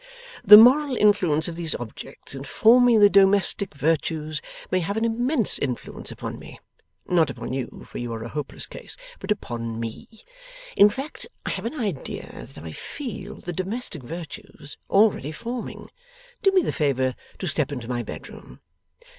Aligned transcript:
The 0.43 0.57
moral 0.57 0.95
influence 0.97 1.47
of 1.47 1.55
these 1.55 1.75
objects, 1.75 2.33
in 2.33 2.43
forming 2.43 3.01
the 3.01 3.07
domestic 3.07 3.75
virtues, 3.75 4.41
may 4.71 4.79
have 4.79 4.97
an 4.97 5.05
immense 5.05 5.59
influence 5.59 6.09
upon 6.09 6.39
me; 6.39 6.59
not 7.05 7.29
upon 7.29 7.53
you, 7.53 7.85
for 7.87 7.99
you 7.99 8.11
are 8.13 8.23
a 8.23 8.29
hopeless 8.29 8.65
case, 8.65 8.97
but 9.19 9.29
upon 9.29 9.79
me. 9.79 10.07
In 10.75 10.89
fact, 10.89 11.27
I 11.45 11.51
have 11.51 11.65
an 11.67 11.79
idea 11.79 12.47
that 12.47 12.57
I 12.63 12.71
feel 12.71 13.35
the 13.41 13.53
domestic 13.53 14.01
virtues 14.01 14.75
already 14.89 15.31
forming. 15.31 15.91
Do 16.41 16.49
me 16.51 16.63
the 16.63 16.73
favour 16.73 17.13
to 17.37 17.47
step 17.47 17.71
into 17.71 17.87
my 17.87 18.01
bedroom. 18.01 18.59